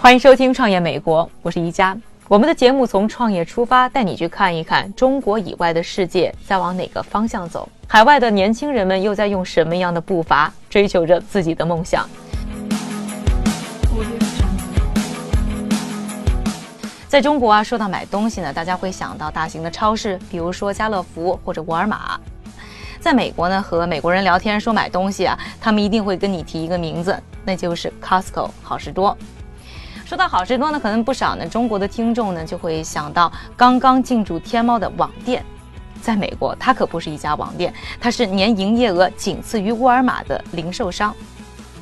[0.00, 1.94] 欢迎收听《创业美国》，我是宜佳。
[2.28, 12.08] 我们的节目从创业出发，带你去看一看中国以外的世界在往哪个方向走，海外的年轻人们又在用什么样的步伐追求着自己的梦想。
[17.08, 22.18] 在中国啊，说到买东西呢，大家会想到大型的超市，比如说家乐福或者沃尔玛。
[23.00, 29.16] 在美国呢，和美国人聊天说买东西啊，他们一定会跟你提一个名字，那就是 Costco 好事多。
[30.08, 35.44] 说到好事多呢，可能不少呢中国的听众呢就会想到刚刚进驻天猫的网店。
[36.00, 41.14] 在美国，它可不是一家网店，它是年营业额仅次于沃尔玛的零售商。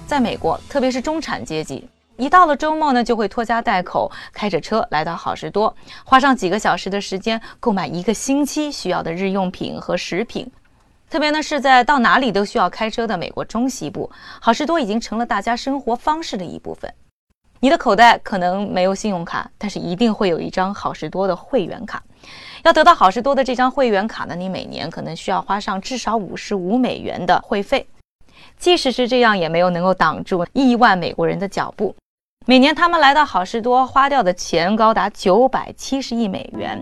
[0.08, 10.50] 在美国，特别是中产阶级，一到了周末呢，就会拖家带口，开着车来到好事多，花上几个小时的时间购买一个星期需要的日用品和食品。
[11.08, 14.10] 特别呢是在到哪里都需要开车的美国中西部，
[14.40, 16.92] 好事多已经成了大家生活方式的一部分。
[17.66, 22.00] 你的口袋可能没有信用卡，但是一定会有一张好事多的会员卡。
[22.62, 27.84] 要得到好事多的这张会员卡呢，你每年可能需要花上至少五十五美元的会费。
[28.56, 31.92] 即使是这样，也没有能够挡住亿万美国人的脚步。
[32.46, 36.80] 每年他们来到好事多花掉的钱高达九百七十亿美元。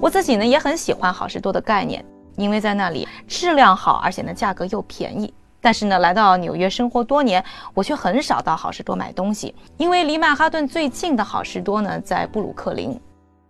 [0.00, 2.02] 我自己呢也很喜欢好事多的概念，
[2.36, 5.34] 因为在那里质量好，而且呢价格又便宜。
[5.62, 13.00] 但是呢，来到纽约生活多年，我却很少到好事多买东西，因为离曼哈顿最近的好事多呢在布鲁克林。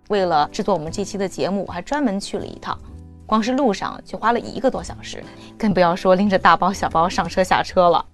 [0.09, 2.79] 为了制作我们这期的节目，我还专门去了一趟，
[3.25, 5.25] 光是路上就花了一个多小时，
[5.57, 8.05] 更不要说拎着大包小包上车下车了。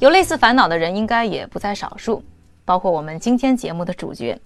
[0.00, 2.20] 有类似烦恼的人应该也不在少数，
[2.64, 4.36] 包括我们今天节目的主角，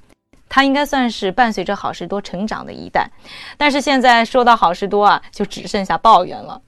[0.47, 3.11] 他应该算是伴随着好事多成长的一代，
[3.57, 6.61] 但是现在说到好事多啊，就只剩下抱怨了。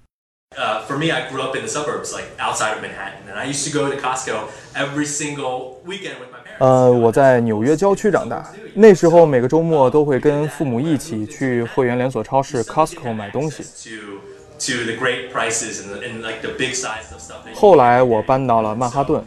[0.55, 3.47] Uh, for me, I grew up in the suburbs, like outside of Manhattan, and I
[3.47, 6.59] used to go to Costco every single weekend with my parents.
[6.59, 13.63] 呃，我在纽约郊区长大，那时候每个周末都会跟父母一起去会员连锁超市 Costco 买东西。
[13.63, 14.19] To
[14.59, 17.39] to the great prices and, and like the big size of stuff.
[17.55, 19.25] 后来我搬到了曼哈顿，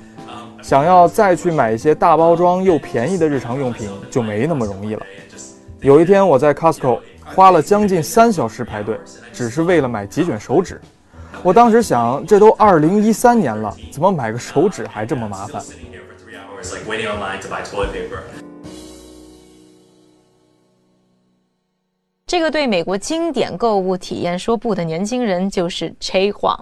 [0.62, 5.04] 想要再去买一些大包装又便宜的日常用品就没那么容易了。
[5.82, 8.98] 有一天我在 Costco 花了将近三小时排队，
[9.34, 10.80] 只是为了买几卷手纸。
[11.46, 15.64] 我当时想，这都二零一三年了，怎么买个手纸还这么麻烦？
[22.26, 26.60] 这个对美国经典购物体验说不的年轻人就是 c h e Huang，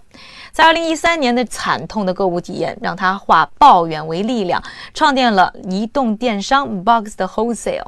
[0.51, 4.61] 在二零一三年的惨痛的购物体验让他化抱怨为力量，
[4.93, 7.85] 创建了移动电商 Box 的 Wholesale。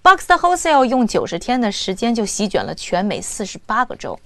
[0.00, 4.16] Box 的 Wholesale 用九十天的时间就席卷了全美四十八个州。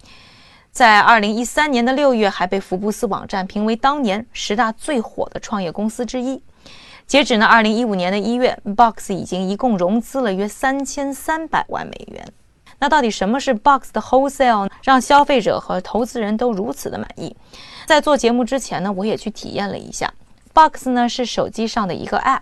[0.75, 6.43] 在2013年的六月还被福布斯网站评为当年十大最火的创业公司之一。
[7.07, 12.27] 截止呢2015年的一月，Box 已经一共融资了约三千三百万美元。
[12.81, 14.71] 那到底什么是 Box 的 Wholesale 呢？
[14.83, 17.37] 让消费者和投资人都如此的满意？
[17.87, 20.13] 在做节目之前呢，我也去体验了一下。
[20.53, 22.41] Box 呢是手机上的一个 App。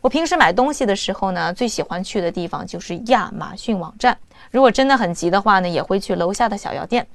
[0.00, 4.16] 我平时买东西的时候呢，最喜欢去的地方就是亚马逊网站。
[4.50, 7.06] 如果真的很急的话呢，也会去楼下的小药店。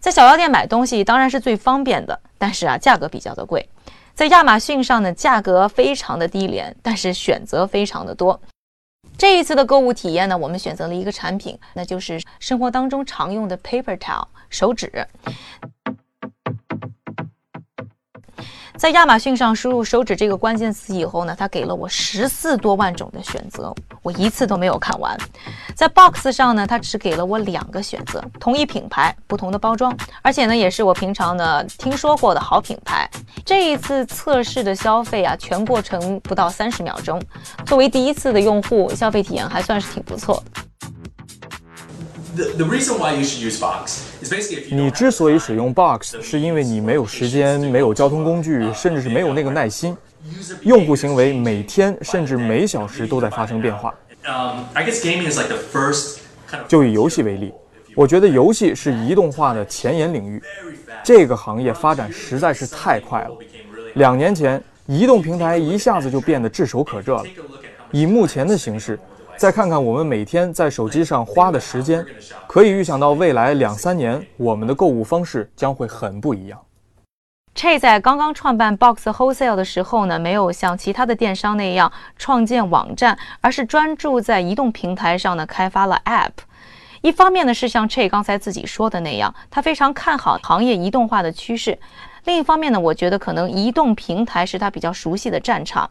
[0.00, 3.68] 在小药店买东西当然是最方便的，但是啊，价格比较的贵。
[4.14, 8.40] 在亚马逊上呢，价格非常的低廉，但是选择非常的多。
[9.18, 15.06] 这一次的购物体验呢，我们选择了一个产品，那就是生活当中常用的 paper towel 手纸。
[18.76, 25.16] 在亚马逊上输入“手指”这个关键词以后呢，它给了我十四多万种的选择，我一次都没有看完。
[25.74, 33.08] 在 Box 上呢，它只给了我两个选择，同一品牌，不同的包装，而且呢，也是我平常呢听说过的好品牌。
[33.46, 37.20] 这一次测试的消费啊，全过程不到三十秒钟。
[37.64, 40.62] 作为第一次的用户，消费体验还算是挺不错的。
[42.36, 44.02] The, the reason why you should use Box
[44.70, 49.96] 你之所以使用 Box，是因为你没有时间、没有交通工具，甚至是没有那个耐心。
[50.62, 53.94] 用户行为每天甚至每小时都在发生变化。
[54.24, 54.64] Um,
[56.66, 57.52] 就以游戏为例，
[57.94, 60.42] 我觉得游戏是移动化的前沿领域，
[61.04, 63.30] 这个行业发展实在是太快了。
[63.94, 67.24] 两年前，移动平台一下子就变得炙手可热了。
[67.92, 68.98] 以目前的形势，
[69.36, 72.04] 再看看我们每天在手机上花的时间，
[72.46, 76.58] 可以预想到未来两三年我们的购物方式将会很不一样。
[77.54, 86.32] Che 在刚刚创办 Box Wholesale 的时候呢，没有像其他的电商那样创建网站，而是专注在移动平台上呢开发了 App。
[87.02, 91.74] 一方面呢是像 Che 刚才自己说的那样，他非常看好行业移动化的趋势；
[92.24, 95.86] 另一方面呢，我觉得可能移动平台是他比较熟悉的战场。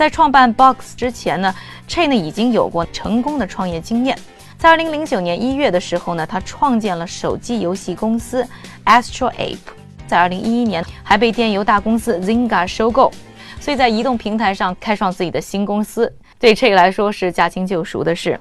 [0.00, 1.54] 在创办 Box 之前呢
[1.86, 4.18] ，Che 呢已经有过成功的创业经验。
[4.56, 8.42] 在二零零九年一月的时候呢，他创建了手机游戏公司
[8.86, 9.58] Astro Ape，
[10.06, 13.12] 在二零一一年还被电邮大公司 Zynga 收购，
[13.60, 18.40] 所以在移动平台上开创自己的新公司，对这个来说是驾轻就熟的事。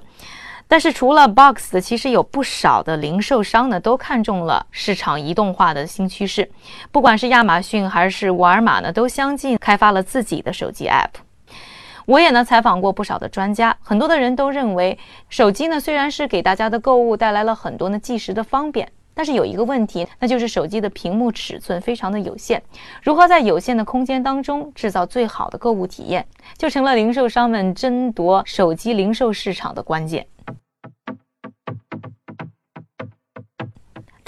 [0.65, 6.49] 但是除了 Box，其实有不少的零售商呢都看中了市场移动化的新趋势，
[6.89, 11.09] 不管是亚马逊还是沃尔玛呢，都相继开发了自己的手机 App。
[12.05, 14.97] 我也呢采访过不少的专家，很多的人都认为，
[15.29, 22.61] 手机呢虽然是给大家的购物带来了很多呢即时的方便，但是有一个问题，那就是手机的屏幕尺寸非常的有限，
[23.03, 26.25] 如何在有限的空间当中制造最好的购物体验，
[26.57, 30.25] 就成了零售商们争夺手机零售市场的关键。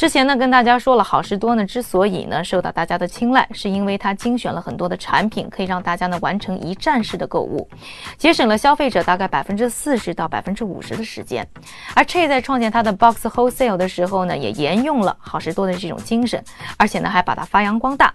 [0.01, 7.69] 之前呢，跟大家说了，好事多呢之所以呢受到大家的青睐，是因为它精选了很多的产品，可以让大家呢完成一站式的购物，
[8.17, 11.47] 节省了消费者大概百分之四十到百分之五十的时间。
[11.93, 16.43] 而 Che 在创建他的 Box Wholesale 的时候呢，也沿用了好事多的这种精神，
[16.77, 18.11] 而且呢还把它发扬光大。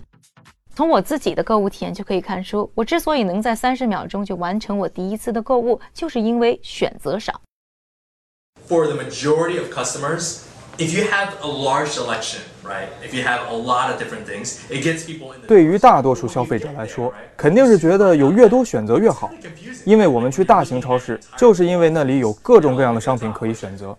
[0.74, 7.40] 从我自己的购物体验就可以看出，我之所以能在三十秒钟就完成我第一次的购物，就是因为选择少。
[8.66, 10.40] For the majority of customers.
[10.78, 12.88] If you have a large selection, right?
[13.02, 15.40] If you have a lot of different things, it gets people in.
[15.48, 19.30] 对于大多数消费者来说，肯定是觉得有越多选择越好，
[19.86, 23.96] 因为我们去大型超市，就是因为那里有各种各样的商品可以选择。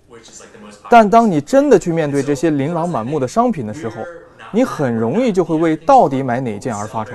[0.88, 4.03] 但当你真的去面对这些琳琅满目的商品的时候，
[4.51, 7.13] 你很容易就会为到底买哪件而发愁。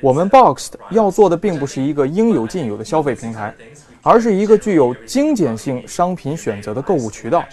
[0.00, 3.54] 我们 Boxed 要做的并不是一个应有尽有的消费平台，
[4.02, 7.44] 而是一个具有精简性商品选择的购物渠道。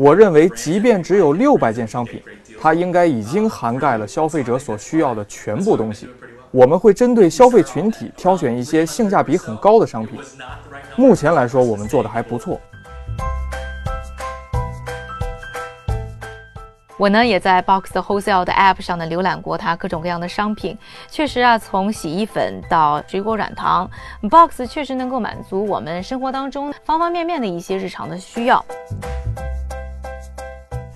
[0.00, 2.22] 我认为，即便只有六百件商品，
[2.62, 6.08] 它应该已经涵盖了消费者所需要的全部东西。
[6.52, 10.20] 我们会针对消费群体挑选一些性价比很高的商品。
[10.94, 12.60] 目前来说，我们做的还不错。
[16.96, 20.78] 我呢也在 Box Wholesale 的 App 上呢浏览过它各种各样的商品，
[21.10, 23.90] 确实啊，从洗衣粉到水果软糖
[24.30, 28.64] ，Box 确实能够满足我们生活当中方方面面的一些日常的需要。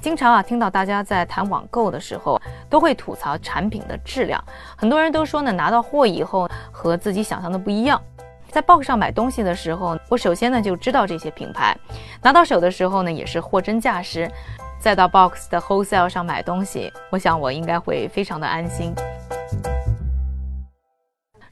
[0.03, 2.37] 经常啊，听到大家在谈网购的时候，
[2.69, 4.43] 都会吐槽产品的质量。
[4.77, 8.03] 很多人都说呢，拿到货以后和自己想象的不一样。
[8.51, 11.79] 在 Box 上买东西的时候，我首先呢就知道这些品牌，
[12.21, 14.29] 拿到手的时候呢也是货真价实。
[14.81, 18.93] 再到 Box 的 Wholesale 上买东西，我想我应该会非常的安心。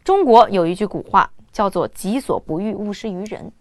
[0.02, 3.52] 中国有一句古话叫做“己所不欲，勿施于人”。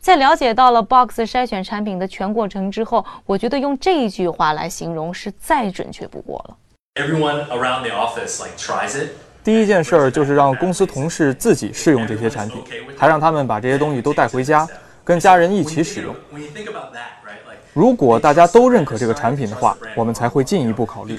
[0.00, 6.56] 在了解到了 Box 筛选产品的全过程之后，我觉得用这一句话来形容是再准确不过了。
[6.94, 9.10] Everyone around the office like tries it.
[9.44, 12.62] 第一件事儿就是让公司同事自己试用这些产品，
[12.96, 14.66] 还让他们把这些东西都带回家，
[15.04, 16.14] 跟家人一起使用。
[17.72, 21.18] 如果大家都认可这个产品的话，我们才会进一步考虑。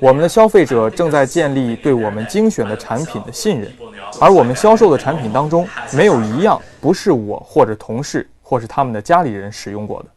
[0.00, 3.72] 我们的消费者正在建立对我们精选的产品的信任，
[4.20, 10.08] 而我们销售的产品当中没有一样不是我或者同事或是他们的家里人使用过的。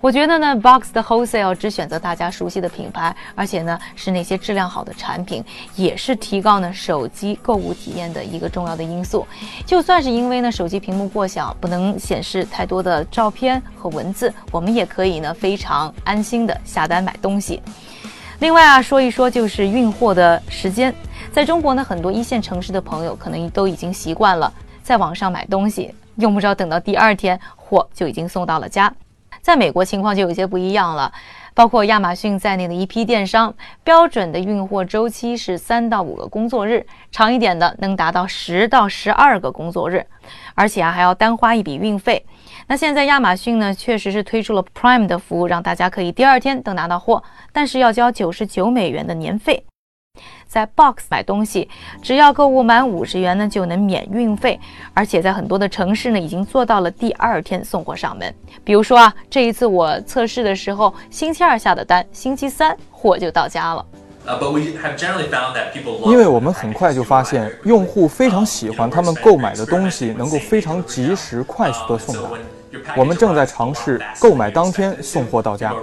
[0.00, 5.44] 我觉得呢，Box 的 Wholesale 只选择大家熟悉的品牌，而且呢是那些质量好的产品，
[5.76, 9.26] 也是提高呢手机购物体验的一个重要的因素。
[9.66, 17.60] 就算是因为呢手机屏幕过小，不能显示太多的照片和文字，我们也可以呢非常安心的下单买东西。
[18.38, 20.94] 另外啊，说一说就是运货的时间，
[21.30, 24.50] 在中国呢很多一线城市的朋友可能都已经习惯了
[24.82, 28.90] 在网上买东西，用不着等到第二天货就已经送到了家。
[29.40, 31.12] 在美国情况就有些不一样了，
[31.54, 40.06] 包括亚马逊在内的一批电商，标准的运货周期是三到五个工作日，长一点的能达到十到十二个工作日，
[40.54, 42.24] 而且啊还要单花一笔运费。
[42.66, 49.64] 那现在亚马逊呢，确实是推出了 Prime 的服务，让大家可以第二天都拿到货，但是要交九十九美元的年费。
[50.50, 51.68] 在 Box 买东西，
[52.02, 54.58] 只要购物满五十元呢，就能免运费，
[54.92, 58.34] 而且在很多的城市呢，已经做到了第二天送货上门。
[58.64, 63.86] 比如说啊，这一次我测试的时候，星期二下的单，星期三货就到家了。
[66.06, 72.28] 因为我们很快就发现，用户非常喜欢他们购买的东西能够非常及时、快速的送达。
[72.96, 75.74] 我们正在尝试购买当天送货到家，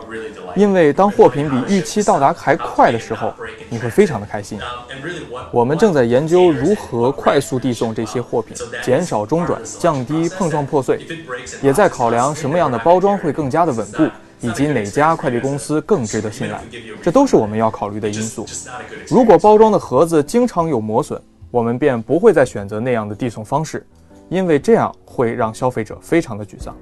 [0.56, 3.34] 因为当货品比预期到达还快的时候，
[3.70, 4.60] 你会非常的开心。
[5.52, 11.06] 我们正在研究如何快速递送这些货品，减少中转，降低碰撞破碎，
[11.62, 14.04] 也在考量什么样的包装会更加的稳固。
[14.40, 16.62] 以及哪家快递公司更值得信赖，
[17.02, 18.46] 这都是我们要考虑的因素。
[19.08, 23.84] 如果包装的盒子经常有磨损，我们便不会再选择那样的递送方式，
[24.30, 26.76] 因为这样会让消费者非常的沮丧。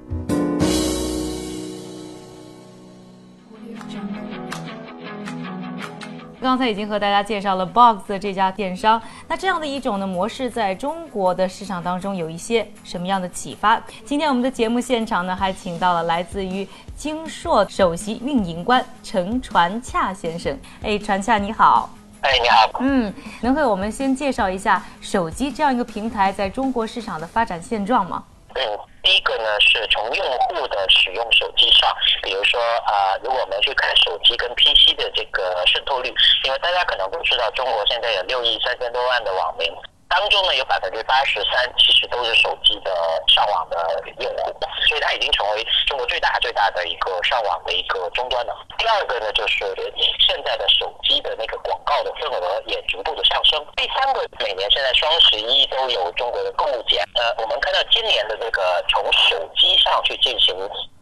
[6.38, 13.82] 刚才已经和大家介绍了 Box 这家电商，那这样的一种的模式在中国的市场当中有一些什么样的启发？
[14.04, 20.56] 今天我们的节目现场呢，还请到了来自于金硕首席运营官陈传洽先生。
[20.82, 21.90] 哎，传洽你好。
[22.22, 22.70] 哎，你好。
[22.80, 28.24] 嗯，能为我们先介绍一下手机这样一个平台在中国市场的发展现状吗？
[28.54, 28.62] 嗯。
[29.02, 31.88] 第一个呢，是从用户的使用手机上，
[32.24, 39.72] 比如说啊，如果我们去看手机跟 PC 的这个渗透率，因为大家可能不知道，中国现在有六亿三千多万的网民。
[40.08, 42.90] 当中呢，有百分之八十三其实都是手机的
[43.28, 44.54] 上网的用户，
[44.88, 48.56] 所以它已经成为中国最大最大的一个上网的一个终端了。
[48.78, 49.74] 第二个呢，就是
[50.20, 53.64] 现在的手机的那个广告的份额也逐步的上升。
[53.76, 60.56] 第三个，每年现在双十一都有中国的购物节，呃，我们看到今年的这个从手机上去进行。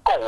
[0.04, 0.24] 购物，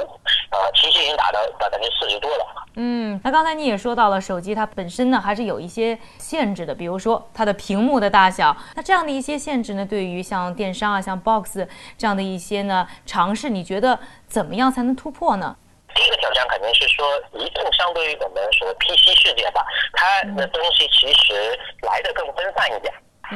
[0.50, 2.46] 呃，其实已经达到百分之四十多了。
[2.76, 8.56] 嗯，那刚才你也说到了，手机它本身呢还是有一些限制的，比如说它的屏幕的大小。
[8.74, 11.66] 那这样的一些限制呢，对于像电商啊、像 Box
[11.96, 15.56] 这样的一些呢尝试，你觉得怎么样才能突破呢？
[15.94, 19.64] 第一个挑战肯定是说，移动相对于我们所谓 PC 世界吧，
[19.94, 22.92] 它的东西其实来的更分散一点。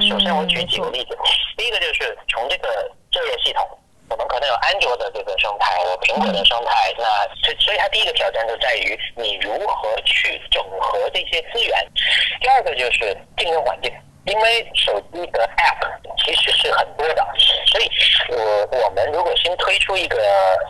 [0.08, 1.16] 首先，我举几个例子。
[1.56, 2.68] 第一个就是从这个
[3.10, 3.66] 作业系统。
[4.10, 7.04] 我们可能有安卓的这个生态，有苹果的生态，那
[7.46, 11.88] 所所以它第一个挑战就在于你如何去整合这些资源。
[12.40, 13.92] 第二个就是竞争环境，
[14.24, 15.86] 因为手机的 App
[16.24, 17.24] 其实是很多的，
[17.66, 17.88] 所以
[18.30, 20.18] 我我们如果新推出一个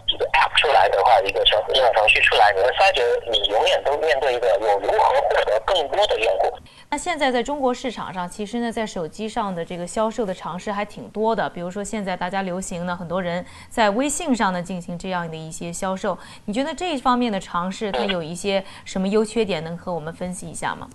[0.09, 6.53] 一个 App 出来的话，一个程应用程序出来，你会发觉你永远都面对一个我如何获得更多的用户。
[6.93, 11.49] 那现在在中国市场上，其实呢，在手机上的这个销售的尝试还挺多的。
[11.49, 16.19] 比如说，现在大家流行呢，很多人在微信上呢进行这样的一些销售。
[16.47, 20.91] 你觉得这一方面的尝试，它有一些什么优缺点，能和我们分析一下吗？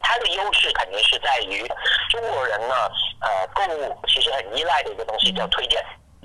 [0.00, 1.60] 它的优势肯定是在于
[2.08, 2.74] 中国人呢，
[3.20, 5.78] 呃，购物其实很依赖的一个东西叫推荐。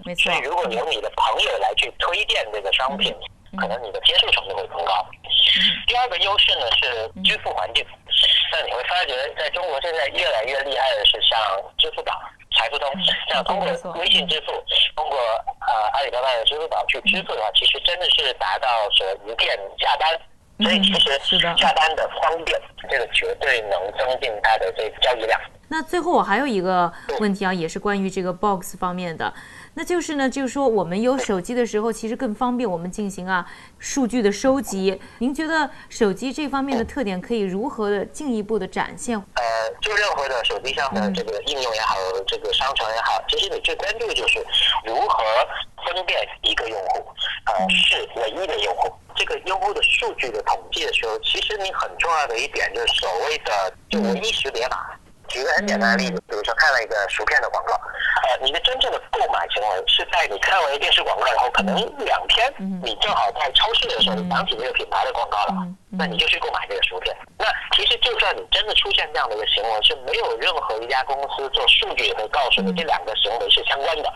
[0.06, 0.32] 没错。
[0.32, 3.14] 所以，如果有你的朋友来去推荐这个商品，
[3.58, 5.06] 可能你的接受程度会更高。
[5.88, 7.86] 第二个优势呢是支付环境。
[8.52, 11.40] 那你会发觉，在中国现在越来越厉害的是像
[11.78, 12.14] 支付宝、
[12.56, 12.92] 财付通，
[13.28, 13.68] 像通过
[14.00, 14.52] 微信支付，
[14.96, 15.18] 通过
[15.68, 20.20] 呃阿里巴巴的支付宝去支付的话，其实真的是达到说一键下单。
[20.62, 25.40] 所以其实下单的方便，这个绝对能增进它的这个交易量。
[25.72, 29.32] 那最后我还有一个问题啊，也是关于这个 box 方面的。
[29.76, 33.46] 那就是呢，就是说我们有手机的时候，其实更方便我们进行啊
[33.78, 35.00] 数据的收集。
[35.20, 39.16] 您觉得手机这方面的特点可以如何的进一步的展现？
[39.18, 39.44] 呃，
[39.80, 41.96] 就任何的手机上的这个应用也好，
[42.28, 44.40] 这个商城也好，其实你最关注的就是
[44.84, 45.24] 如何
[45.86, 47.06] 分辨一个用户，
[47.46, 48.92] 呃，是唯一的用户。
[49.20, 53.52] 这个用户的数据的统计的时候，其实你很重要的一点就是所谓的
[53.90, 54.78] 就唯一识别码。
[55.28, 65.54] 举个很简单的例子，比如说看了一个薯片的广告，呃，你的真正的购买行为是在你看完电视广告以后，可能两天，你正好在超市的时候想起这个品牌的广告了，
[65.92, 67.16] 那你就去购买这个薯片。
[67.38, 67.46] 那
[67.76, 74.12] 其实就算你真的出现这样的一个行为，是没有任何一家公司做数据也会告诉你这两个行为是相关的。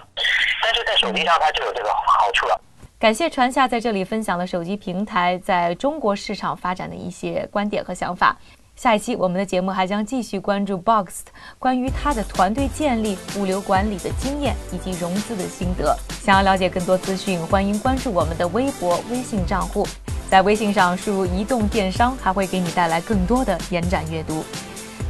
[0.63, 2.59] 但是在手机上，它就有这个好处了。
[3.03, 8.33] 感谢传夏在这里分享了手机平台在中国市场发展的一些观点和想法。
[8.77, 11.25] 下一期我们的节目还将继续关注 Boxed
[11.59, 15.93] 关于他的团队建立、物流管理的经验以及融资的心得。
[16.21, 19.85] 想要了解更多资讯，欢迎关注我们的微博、微信账户，
[20.29, 24.45] 在微信上输入“移动电商”，还会给你带来更多的延展阅读。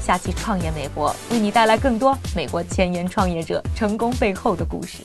[0.02, 5.04] 下期创业美国为你带来更多美国前沿创业者成功背后的故事。